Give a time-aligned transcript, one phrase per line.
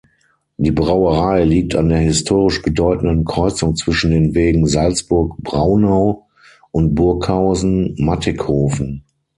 [0.57, 6.25] Die Brauerei liegt an der historisch bedeutenden Kreuzung zwischen den Wegen Salzburg–Braunau
[6.71, 9.03] und Burghausen–Mattighofen.